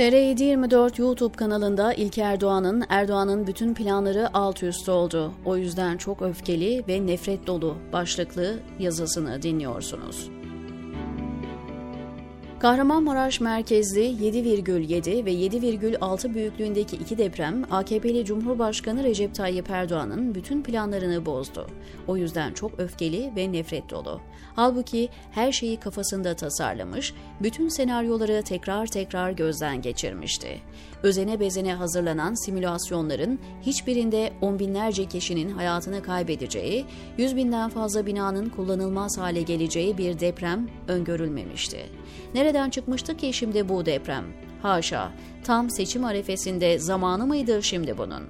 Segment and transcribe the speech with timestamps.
[0.00, 5.32] TR724 YouTube kanalında İlker Doğan'ın Erdoğan'ın bütün planları alt üst oldu.
[5.44, 10.39] O yüzden çok öfkeli ve nefret dolu başlıklı yazısını dinliyorsunuz.
[12.60, 21.26] Kahramanmaraş merkezli 7,7 ve 7,6 büyüklüğündeki iki deprem AKP'li Cumhurbaşkanı Recep Tayyip Erdoğan'ın bütün planlarını
[21.26, 21.66] bozdu.
[22.06, 24.20] O yüzden çok öfkeli ve nefret dolu.
[24.56, 30.60] Halbuki her şeyi kafasında tasarlamış, bütün senaryoları tekrar tekrar gözden geçirmişti.
[31.02, 36.84] Özene bezene hazırlanan simülasyonların hiçbirinde on binlerce kişinin hayatını kaybedeceği,
[37.18, 41.78] yüz binden fazla binanın kullanılmaz hale geleceği bir deprem öngörülmemişti.
[42.50, 44.24] Nereden çıkmıştı ki şimdi bu deprem?
[44.62, 45.12] Haşa,
[45.44, 48.22] tam seçim arefesinde zamanı mıydı şimdi bunun?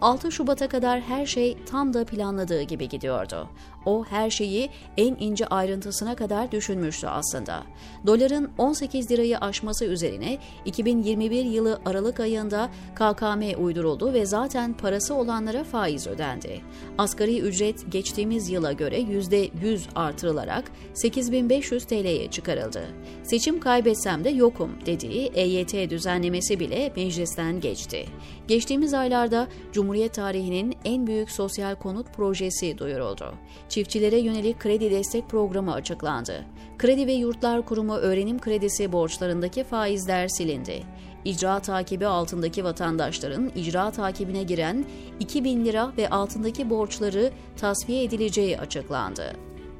[0.00, 3.48] 6 Şubat'a kadar her şey tam da planladığı gibi gidiyordu.
[3.86, 7.62] O her şeyi en ince ayrıntısına kadar düşünmüştü aslında.
[8.06, 15.64] Doların 18 lirayı aşması üzerine 2021 yılı Aralık ayında KKM uyduruldu ve zaten parası olanlara
[15.64, 16.60] faiz ödendi.
[16.98, 22.82] Asgari ücret geçtiğimiz yıla göre %100 artırılarak 8500 TL'ye çıkarıldı.
[23.22, 28.06] Seçim kaybetsem de yokum dediği EYT düzenlemesi bile meclisten geçti.
[28.48, 33.34] Geçtiğimiz aylarda Cumhuriyet tarihinin en büyük sosyal konut projesi duyuruldu
[33.68, 36.44] çiftçilere yönelik kredi destek programı açıklandı.
[36.78, 40.82] Kredi ve Yurtlar Kurumu öğrenim kredisi borçlarındaki faizler silindi.
[41.24, 44.84] İcra takibi altındaki vatandaşların icra takibine giren
[45.20, 49.36] 2000 lira ve altındaki borçları tasfiye edileceği açıklandı.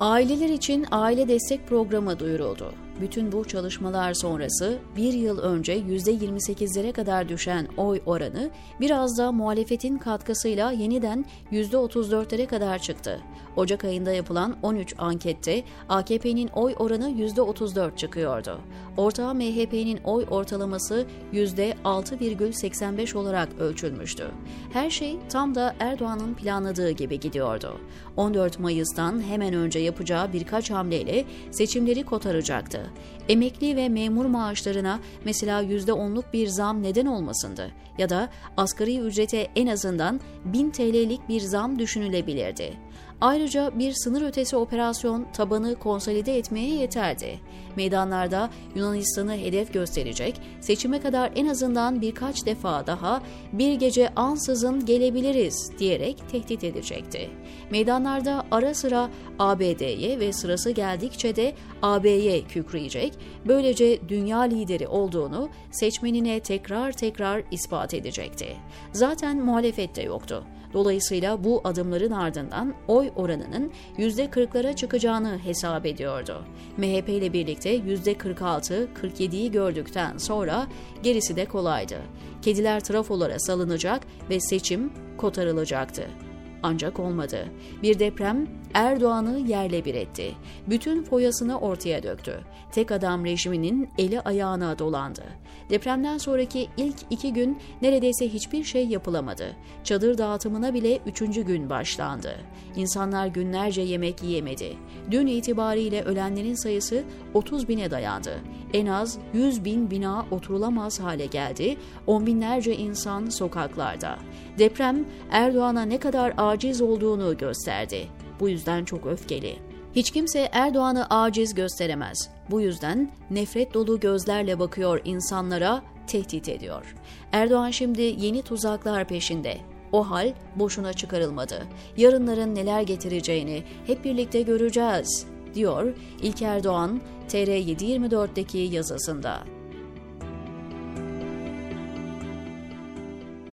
[0.00, 2.72] Aileler için aile destek programı duyuruldu.
[3.00, 9.98] Bütün bu çalışmalar sonrası bir yıl önce %28'lere kadar düşen oy oranı biraz da muhalefetin
[9.98, 13.20] katkısıyla yeniden %34'lere kadar çıktı.
[13.56, 18.60] Ocak ayında yapılan 13 ankette AKP'nin oy oranı %34 çıkıyordu.
[18.96, 24.24] Ortağı MHP'nin oy ortalaması %6,85 olarak ölçülmüştü.
[24.72, 27.80] Her şey tam da Erdoğan'ın planladığı gibi gidiyordu.
[28.16, 32.87] 14 Mayıs'tan hemen önce yapacağı birkaç hamleyle seçimleri kotaracaktı.
[33.28, 39.66] Emekli ve memur maaşlarına mesela %10'luk bir zam neden olmasındı ya da asgari ücrete en
[39.66, 42.72] azından 1000 TL'lik bir zam düşünülebilirdi.
[43.20, 47.40] Ayrıca bir sınır ötesi operasyon tabanı konsolide etmeye yeterdi.
[47.76, 55.72] Meydanlarda Yunanistan'ı hedef gösterecek, seçime kadar en azından birkaç defa daha bir gece ansızın gelebiliriz
[55.78, 57.30] diyerek tehdit edecekti.
[57.70, 63.12] Meydanlarda ara sıra ABD'ye ve sırası geldikçe de AB'ye kükreyecek,
[63.46, 68.56] böylece dünya lideri olduğunu seçmenine tekrar tekrar ispat edecekti.
[68.92, 70.44] Zaten muhalefette yoktu.
[70.72, 76.44] Dolayısıyla bu adımların ardından oy oranının %40'lara çıkacağını hesap ediyordu.
[76.76, 80.66] MHP ile birlikte %46-47'yi gördükten sonra
[81.02, 81.96] gerisi de kolaydı.
[82.42, 86.27] Kediler trafolara salınacak ve seçim kotarılacaktı.
[86.62, 87.48] Ancak olmadı.
[87.82, 90.34] Bir deprem Erdoğan'ı yerle bir etti.
[90.66, 92.40] Bütün foyasını ortaya döktü.
[92.72, 95.22] Tek adam rejiminin eli ayağına dolandı.
[95.70, 99.56] Depremden sonraki ilk iki gün neredeyse hiçbir şey yapılamadı.
[99.84, 102.34] Çadır dağıtımına bile üçüncü gün başlandı.
[102.76, 104.76] İnsanlar günlerce yemek yiyemedi.
[105.10, 107.04] Dün itibariyle ölenlerin sayısı
[107.34, 108.38] 30 bine dayandı.
[108.72, 111.76] En az 100 bin bina oturulamaz hale geldi.
[112.06, 114.18] On binlerce insan sokaklarda.
[114.58, 118.06] Deprem Erdoğan'a ne kadar aciz olduğunu gösterdi.
[118.40, 119.56] Bu yüzden çok öfkeli.
[119.96, 122.30] Hiç kimse Erdoğan'ı aciz gösteremez.
[122.50, 126.94] Bu yüzden nefret dolu gözlerle bakıyor insanlara, tehdit ediyor.
[127.32, 129.58] Erdoğan şimdi yeni tuzaklar peşinde.
[129.92, 131.66] O hal boşuna çıkarılmadı.
[131.96, 139.57] Yarınların neler getireceğini hep birlikte göreceğiz, diyor İlker Doğan TR724'deki yazısında.